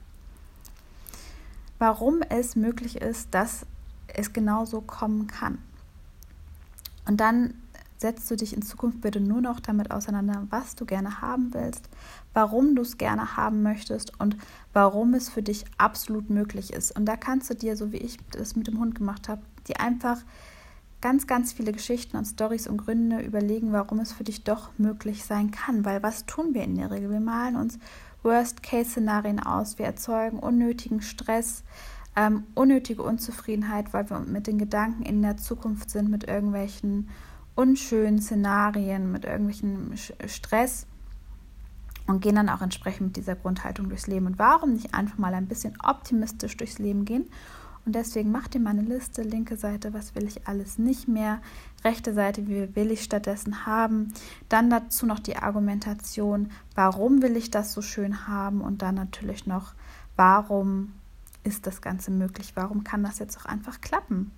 Warum 1.80 2.22
es 2.24 2.58
möglich 2.58 2.98
ist, 2.98 3.34
dass 3.34 3.66
es 4.10 4.34
genauso 4.34 4.82
kommen 4.82 5.28
kann. 5.28 5.60
Und 7.06 7.22
dann 7.22 7.54
setzt 8.04 8.30
du 8.30 8.36
dich 8.36 8.54
in 8.54 8.62
Zukunft 8.62 9.00
bitte 9.00 9.22
nur 9.22 9.40
noch 9.40 9.62
damit 9.62 9.90
auseinander, 9.90 10.46
was 10.50 10.76
du 10.76 10.86
gerne 10.86 11.22
haben 11.22 11.54
willst, 11.54 11.90
warum 12.34 12.76
du 12.76 12.82
es 12.82 12.98
gerne 12.98 13.38
haben 13.38 13.64
möchtest 13.64 14.20
und 14.20 14.36
warum 14.74 15.14
es 15.14 15.30
für 15.30 15.42
dich 15.42 15.64
absolut 15.78 16.30
möglich 16.30 16.74
ist. 16.74 16.92
Und 16.98 17.06
da 17.06 17.16
kannst 17.16 17.50
du 17.50 17.56
dir, 17.56 17.78
so 17.78 17.94
wie 17.94 17.98
ich 17.98 18.18
das 18.32 18.58
mit 18.58 18.68
dem 18.68 18.78
Hund 18.78 18.94
gemacht 18.94 19.30
habe, 19.30 19.42
dir 19.70 19.80
einfach 19.80 20.18
ganz, 21.00 21.28
ganz 21.28 21.54
viele 21.54 21.72
Geschichten 21.72 22.18
und 22.18 22.26
Stories 22.26 22.68
und 22.68 22.76
Gründe 22.76 23.22
überlegen, 23.22 23.72
warum 23.72 24.00
es 24.00 24.12
für 24.12 24.26
dich 24.26 24.44
doch 24.44 24.78
möglich 24.78 25.24
sein 25.24 25.52
kann. 25.52 25.86
Weil 25.86 26.04
was 26.04 26.26
tun 26.26 26.54
wir 26.54 26.64
in 26.64 26.76
der 26.76 26.92
Regel? 26.92 27.10
Wir 27.10 27.22
malen 27.22 27.56
uns 27.56 27.80
Worst-Case-Szenarien 28.24 29.40
aus, 29.40 29.80
wir 29.80 29.86
erzeugen 29.86 30.40
unnötigen 30.40 31.02
Stress, 31.02 31.64
ähm, 32.18 32.44
unnötige 32.54 33.02
Unzufriedenheit, 33.02 33.94
weil 33.94 34.10
wir 34.10 34.20
mit 34.20 34.48
den 34.48 34.58
Gedanken 34.58 35.04
in 35.04 35.22
der 35.22 35.38
Zukunft 35.38 35.90
sind, 35.90 36.10
mit 36.10 36.26
irgendwelchen 36.26 37.08
unschönen 37.56 38.22
Szenarien, 38.22 39.12
mit 39.12 39.26
irgendwelchen 39.26 39.96
Stress 40.28 40.88
und 42.08 42.22
gehen 42.22 42.36
dann 42.36 42.50
auch 42.50 42.62
entsprechend 42.62 43.08
mit 43.08 43.18
dieser 43.18 43.36
Grundhaltung 43.36 43.90
durchs 43.90 44.08
Leben. 44.08 44.26
Und 44.26 44.40
warum 44.40 44.74
nicht 44.74 44.94
einfach 44.94 45.18
mal 45.18 45.34
ein 45.34 45.48
bisschen 45.48 45.78
optimistisch 45.82 46.58
durchs 46.58 46.80
Leben 46.80 47.06
gehen? 47.06 47.30
Und 47.86 47.96
deswegen 47.96 48.32
mach 48.32 48.48
dir 48.48 48.60
mal 48.60 48.70
eine 48.70 48.82
Liste, 48.82 49.24
linke 49.24 49.58
Seite, 49.58 49.94
was 49.94 50.16
will 50.16 50.24
ich 50.24 50.48
alles 50.48 50.78
nicht 50.78 51.10
mehr, 51.10 51.42
rechte 51.84 52.14
Seite, 52.14 52.48
wie 52.48 52.74
will 52.76 52.92
ich 52.92 53.04
stattdessen 53.04 53.66
haben. 53.66 54.14
Dann 54.48 54.70
dazu 54.70 55.06
noch 55.06 55.20
die 55.20 55.36
Argumentation, 55.36 56.50
warum 56.76 57.22
will 57.22 57.36
ich 57.36 57.52
das 57.52 57.74
so 57.74 57.82
schön 57.82 58.26
haben 58.28 58.62
und 58.62 58.82
dann 58.82 58.96
natürlich 58.96 59.48
noch, 59.48 59.74
warum 60.16 60.94
ist 61.44 61.68
das 61.68 61.82
Ganze 61.82 62.10
möglich, 62.10 62.54
warum 62.56 62.86
kann 62.86 63.04
das 63.04 63.20
jetzt 63.20 63.38
auch 63.38 63.46
einfach 63.46 63.82
klappen. 63.82 64.32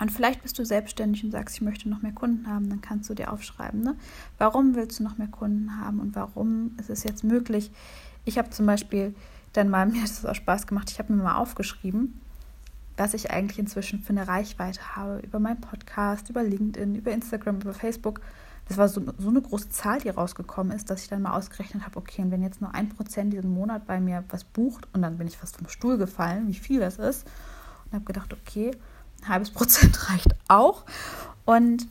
Und 0.00 0.10
vielleicht 0.10 0.42
bist 0.42 0.58
du 0.58 0.64
selbstständig 0.64 1.24
und 1.24 1.30
sagst, 1.30 1.56
ich 1.56 1.62
möchte 1.62 1.88
noch 1.88 2.02
mehr 2.02 2.12
Kunden 2.12 2.48
haben, 2.48 2.68
dann 2.68 2.80
kannst 2.80 3.08
du 3.08 3.14
dir 3.14 3.32
aufschreiben, 3.32 3.80
ne? 3.80 3.96
warum 4.38 4.74
willst 4.74 4.98
du 4.98 5.04
noch 5.04 5.18
mehr 5.18 5.28
Kunden 5.28 5.78
haben 5.78 6.00
und 6.00 6.16
warum 6.16 6.72
ist 6.78 6.90
es 6.90 7.04
jetzt 7.04 7.22
möglich. 7.22 7.70
Ich 8.24 8.38
habe 8.38 8.50
zum 8.50 8.66
Beispiel 8.66 9.14
dann 9.52 9.70
mal, 9.70 9.86
mir 9.90 10.02
hat 10.02 10.10
es 10.10 10.26
auch 10.26 10.34
Spaß 10.34 10.66
gemacht, 10.66 10.90
ich 10.90 10.98
habe 10.98 11.12
mir 11.12 11.22
mal 11.22 11.36
aufgeschrieben, 11.36 12.20
was 12.96 13.14
ich 13.14 13.30
eigentlich 13.30 13.58
inzwischen 13.58 14.02
für 14.02 14.10
eine 14.10 14.26
Reichweite 14.26 14.96
habe 14.96 15.20
über 15.20 15.38
meinen 15.38 15.60
Podcast, 15.60 16.30
über 16.30 16.42
LinkedIn, 16.42 16.94
über 16.94 17.12
Instagram, 17.12 17.60
über 17.60 17.74
Facebook. 17.74 18.20
Das 18.68 18.78
war 18.78 18.88
so, 18.88 19.02
so 19.18 19.28
eine 19.28 19.42
große 19.42 19.68
Zahl, 19.70 20.00
die 20.00 20.08
rausgekommen 20.08 20.74
ist, 20.74 20.90
dass 20.90 21.02
ich 21.02 21.08
dann 21.08 21.22
mal 21.22 21.36
ausgerechnet 21.36 21.84
habe, 21.84 21.98
okay, 21.98 22.22
und 22.22 22.30
wenn 22.30 22.42
jetzt 22.42 22.60
nur 22.60 22.74
ein 22.74 22.88
Prozent 22.88 23.32
diesen 23.32 23.52
Monat 23.52 23.86
bei 23.86 24.00
mir 24.00 24.24
was 24.30 24.44
bucht 24.44 24.88
und 24.92 25.02
dann 25.02 25.18
bin 25.18 25.26
ich 25.26 25.36
fast 25.36 25.56
vom 25.56 25.68
Stuhl 25.68 25.98
gefallen, 25.98 26.48
wie 26.48 26.54
viel 26.54 26.80
das 26.80 26.98
ist 26.98 27.26
und 27.86 27.94
habe 27.94 28.04
gedacht, 28.04 28.32
okay, 28.32 28.70
ein 29.24 29.28
halbes 29.28 29.50
Prozent 29.50 30.10
reicht 30.10 30.34
auch. 30.48 30.84
Und 31.44 31.86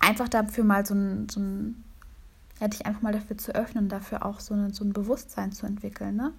einfach 0.00 0.28
dafür 0.28 0.64
mal 0.64 0.84
so 0.84 0.94
ein, 0.94 1.28
so 1.28 1.40
ein 1.40 1.84
ja, 2.60 2.68
dich 2.68 2.86
einfach 2.86 3.02
mal 3.02 3.12
dafür 3.12 3.36
zu 3.36 3.54
öffnen, 3.54 3.88
dafür 3.88 4.24
auch 4.24 4.40
so, 4.40 4.54
eine, 4.54 4.72
so 4.72 4.84
ein 4.84 4.92
Bewusstsein 4.92 5.52
zu 5.52 5.66
entwickeln. 5.66 6.16
Ne? 6.16 6.32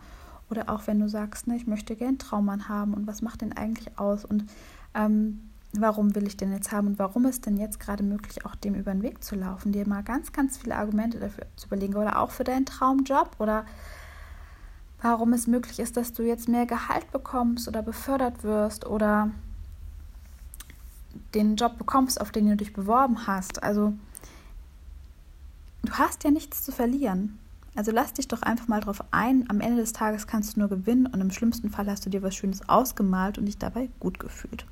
Oder 0.50 0.69
auch 0.69 0.88
wenn 0.88 1.00
du 1.00 1.10
sagst, 1.10 1.48
ne, 1.48 1.55
ich 1.55 1.67
möchte 1.67 1.95
gerne 1.95 2.17
Traummann 2.17 2.69
haben 2.69 2.93
und 2.93 3.07
was 3.07 3.22
macht 3.22 3.41
denn 3.41 3.57
eigentlich 3.57 4.00
aus 4.00 4.24
und 4.25 4.45
ähm, 4.93 5.50
warum 5.74 6.15
will 6.15 6.25
ich 6.25 6.38
denn 6.38 6.53
jetzt 6.53 6.72
haben 6.72 6.88
und 6.88 7.00
warum 7.00 7.25
ist 7.25 7.45
denn 7.45 7.57
jetzt 7.57 7.79
gerade 7.79 8.03
möglich, 8.03 8.45
auch 8.45 8.55
dem 8.55 8.75
über 8.75 8.91
den 8.91 9.01
Weg 9.01 9.24
zu 9.24 9.36
laufen, 9.36 9.72
dir 9.72 9.88
mal 9.88 10.03
ganz, 10.03 10.31
ganz 10.31 10.57
viele 10.57 10.75
Argumente 10.75 11.19
dafür 11.19 11.48
zu 11.57 11.67
überlegen 11.67 11.95
oder 11.95 12.19
auch 12.19 12.31
für 12.31 12.43
deinen 12.43 12.65
Traumjob 12.65 13.31
oder 13.39 13.65
warum 15.01 15.34
es 15.34 15.48
möglich 15.48 15.79
ist, 15.79 15.98
dass 15.98 16.13
du 16.13 16.24
jetzt 16.24 16.48
mehr 16.48 16.65
Gehalt 16.65 17.12
bekommst 17.12 17.67
oder 17.67 17.81
befördert 17.81 18.43
wirst 18.43 18.86
oder 18.86 19.31
den 21.35 21.55
Job 21.55 21.77
bekommst, 21.77 22.19
auf 22.19 22.31
den 22.31 22.47
du 22.47 22.55
dich 22.55 22.73
beworben 22.73 23.27
hast. 23.27 23.61
Also 23.61 23.93
du 25.83 25.93
hast 25.93 26.23
ja 26.23 26.31
nichts 26.31 26.63
zu 26.63 26.71
verlieren. 26.71 27.37
Also 27.75 27.91
lass 27.91 28.13
dich 28.13 28.27
doch 28.27 28.41
einfach 28.41 28.67
mal 28.67 28.79
drauf 28.79 29.03
ein. 29.11 29.45
Am 29.49 29.59
Ende 29.59 29.81
des 29.81 29.91
Tages 29.91 30.27
kannst 30.27 30.55
du 30.55 30.61
nur 30.61 30.69
gewinnen 30.69 31.07
und 31.07 31.19
im 31.19 31.31
schlimmsten 31.31 31.69
Fall 31.69 31.87
hast 31.87 32.05
du 32.05 32.09
dir 32.09 32.23
was 32.23 32.35
Schönes 32.35 32.67
ausgemalt 32.69 33.37
und 33.37 33.45
dich 33.45 33.57
dabei 33.57 33.89
gut 33.99 34.19
gefühlt. 34.19 34.65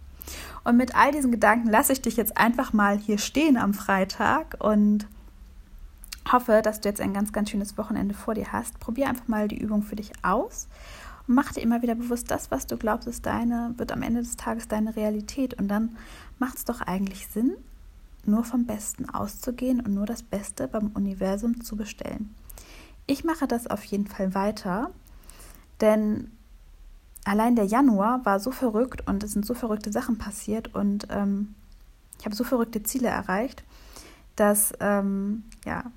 Und 0.63 0.77
mit 0.77 0.95
all 0.95 1.11
diesen 1.11 1.31
Gedanken 1.31 1.69
lasse 1.69 1.91
ich 1.91 2.01
dich 2.01 2.15
jetzt 2.15 2.37
einfach 2.37 2.71
mal 2.71 2.97
hier 2.97 3.17
stehen 3.17 3.57
am 3.57 3.73
Freitag 3.73 4.55
und 4.59 5.05
hoffe, 6.31 6.61
dass 6.63 6.79
du 6.79 6.87
jetzt 6.87 7.01
ein 7.01 7.13
ganz, 7.13 7.33
ganz 7.33 7.49
schönes 7.49 7.77
Wochenende 7.77 8.15
vor 8.15 8.33
dir 8.33 8.53
hast. 8.53 8.79
Probier 8.79 9.09
einfach 9.09 9.27
mal 9.27 9.49
die 9.49 9.59
Übung 9.59 9.83
für 9.83 9.97
dich 9.97 10.13
aus 10.21 10.69
und 11.27 11.35
mach 11.35 11.53
dir 11.53 11.61
immer 11.61 11.81
wieder 11.81 11.95
bewusst, 11.95 12.29
das, 12.31 12.51
was 12.51 12.67
du 12.67 12.77
glaubst, 12.77 13.07
ist 13.07 13.25
deine, 13.25 13.73
wird 13.77 13.91
am 13.91 14.01
Ende 14.01 14.21
des 14.21 14.35
Tages 14.35 14.67
deine 14.67 14.95
Realität. 14.95 15.53
Und 15.53 15.67
dann 15.67 15.97
macht 16.39 16.57
es 16.57 16.65
doch 16.65 16.81
eigentlich 16.81 17.27
Sinn, 17.27 17.55
nur 18.25 18.43
vom 18.43 18.65
Besten 18.65 19.09
auszugehen 19.09 19.79
und 19.79 19.93
nur 19.93 20.05
das 20.05 20.23
Beste 20.23 20.67
beim 20.67 20.91
Universum 20.93 21.61
zu 21.61 21.75
bestellen. 21.75 22.33
Ich 23.05 23.23
mache 23.23 23.47
das 23.47 23.67
auf 23.67 23.83
jeden 23.83 24.07
Fall 24.07 24.33
weiter, 24.33 24.91
denn 25.81 26.31
allein 27.25 27.55
der 27.55 27.65
Januar 27.65 28.25
war 28.25 28.39
so 28.39 28.51
verrückt 28.51 29.07
und 29.07 29.23
es 29.23 29.33
sind 29.33 29.45
so 29.45 29.53
verrückte 29.53 29.91
Sachen 29.91 30.17
passiert 30.17 30.73
und 30.73 31.07
ähm, 31.09 31.55
ich 32.19 32.25
habe 32.25 32.35
so 32.35 32.45
verrückte 32.45 32.83
Ziele 32.83 33.09
erreicht, 33.09 33.63
dass 34.37 34.73
ähm, 34.79 35.43
ja, 35.65 35.91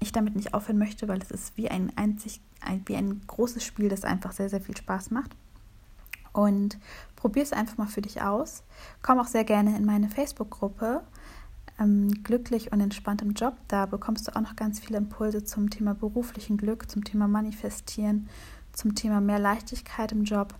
ich 0.00 0.12
damit 0.12 0.36
nicht 0.36 0.54
aufhören 0.54 0.78
möchte, 0.78 1.08
weil 1.08 1.20
es 1.22 1.30
ist 1.30 1.56
wie 1.56 1.70
ein 1.70 1.92
einzig, 1.96 2.40
ein, 2.60 2.82
wie 2.86 2.96
ein 2.96 3.22
großes 3.26 3.64
Spiel, 3.64 3.88
das 3.88 4.04
einfach 4.04 4.32
sehr, 4.32 4.48
sehr 4.48 4.60
viel 4.60 4.76
Spaß 4.76 5.10
macht. 5.10 5.34
Und 6.32 6.78
probier 7.16 7.42
es 7.42 7.52
einfach 7.52 7.78
mal 7.78 7.86
für 7.86 8.02
dich 8.02 8.22
aus. 8.22 8.64
Komm 9.02 9.18
auch 9.18 9.26
sehr 9.26 9.44
gerne 9.44 9.76
in 9.76 9.84
meine 9.84 10.08
Facebook-Gruppe 10.08 11.02
ähm, 11.78 12.22
Glücklich 12.22 12.72
und 12.72 12.80
entspannt 12.80 13.22
im 13.22 13.32
Job. 13.32 13.54
Da 13.68 13.86
bekommst 13.86 14.28
du 14.28 14.36
auch 14.36 14.40
noch 14.40 14.56
ganz 14.56 14.80
viele 14.80 14.98
Impulse 14.98 15.44
zum 15.44 15.70
Thema 15.70 15.94
beruflichen 15.94 16.56
Glück, 16.56 16.90
zum 16.90 17.04
Thema 17.04 17.28
Manifestieren, 17.28 18.28
zum 18.72 18.94
Thema 18.94 19.20
mehr 19.20 19.38
Leichtigkeit 19.38 20.12
im 20.12 20.24
Job. 20.24 20.54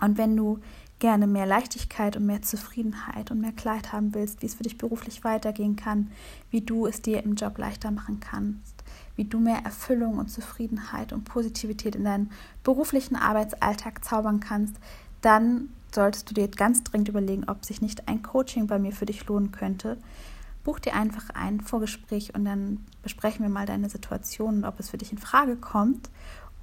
Und 0.00 0.18
wenn 0.18 0.36
du 0.36 0.58
gerne 1.04 1.26
mehr 1.26 1.44
Leichtigkeit 1.44 2.16
und 2.16 2.24
mehr 2.24 2.40
Zufriedenheit 2.40 3.30
und 3.30 3.38
mehr 3.38 3.52
Klarheit 3.52 3.92
haben 3.92 4.14
willst, 4.14 4.40
wie 4.40 4.46
es 4.46 4.54
für 4.54 4.62
dich 4.62 4.78
beruflich 4.78 5.22
weitergehen 5.22 5.76
kann, 5.76 6.10
wie 6.50 6.62
du 6.62 6.86
es 6.86 7.02
dir 7.02 7.22
im 7.22 7.34
Job 7.34 7.58
leichter 7.58 7.90
machen 7.90 8.20
kannst, 8.20 8.82
wie 9.14 9.26
du 9.26 9.38
mehr 9.38 9.58
Erfüllung 9.66 10.16
und 10.16 10.30
Zufriedenheit 10.30 11.12
und 11.12 11.24
Positivität 11.24 11.94
in 11.94 12.04
deinen 12.04 12.30
beruflichen 12.62 13.16
Arbeitsalltag 13.16 14.02
zaubern 14.02 14.40
kannst, 14.40 14.76
dann 15.20 15.68
solltest 15.94 16.30
du 16.30 16.32
dir 16.32 16.48
ganz 16.48 16.82
dringend 16.84 17.10
überlegen, 17.10 17.50
ob 17.50 17.66
sich 17.66 17.82
nicht 17.82 18.08
ein 18.08 18.22
Coaching 18.22 18.66
bei 18.66 18.78
mir 18.78 18.92
für 18.92 19.04
dich 19.04 19.26
lohnen 19.26 19.52
könnte. 19.52 19.98
Buch 20.64 20.78
dir 20.78 20.94
einfach 20.94 21.28
ein 21.34 21.60
Vorgespräch 21.60 22.34
und 22.34 22.46
dann 22.46 22.82
besprechen 23.02 23.44
wir 23.44 23.50
mal 23.50 23.66
deine 23.66 23.90
Situation 23.90 24.56
und 24.56 24.64
ob 24.64 24.80
es 24.80 24.88
für 24.88 24.96
dich 24.96 25.12
in 25.12 25.18
Frage 25.18 25.56
kommt. 25.56 26.08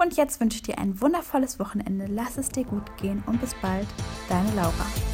Und 0.01 0.17
jetzt 0.17 0.39
wünsche 0.39 0.55
ich 0.55 0.63
dir 0.63 0.79
ein 0.79 0.99
wundervolles 0.99 1.59
Wochenende. 1.59 2.07
Lass 2.09 2.37
es 2.37 2.49
dir 2.49 2.63
gut 2.63 2.97
gehen 2.97 3.23
und 3.27 3.39
bis 3.39 3.53
bald, 3.61 3.87
deine 4.29 4.51
Laura. 4.55 5.10